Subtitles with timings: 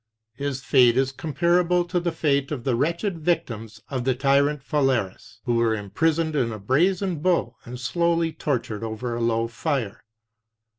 [0.33, 4.63] His fate is comparable to the fate i8 of the wretched victims of the tyrant
[4.63, 10.03] Phalaris, who were imprisoned in a brazen bull, and slowly tortured over a low fire.